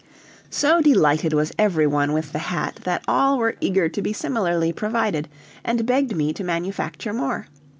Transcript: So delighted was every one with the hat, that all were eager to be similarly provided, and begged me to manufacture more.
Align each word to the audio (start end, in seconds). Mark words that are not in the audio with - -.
So 0.49 0.81
delighted 0.81 1.31
was 1.33 1.51
every 1.59 1.85
one 1.85 2.11
with 2.11 2.33
the 2.33 2.39
hat, 2.39 2.79
that 2.85 3.03
all 3.07 3.37
were 3.37 3.55
eager 3.61 3.87
to 3.87 4.01
be 4.01 4.13
similarly 4.13 4.73
provided, 4.73 5.27
and 5.63 5.85
begged 5.85 6.15
me 6.15 6.33
to 6.33 6.43
manufacture 6.43 7.13
more. 7.13 7.45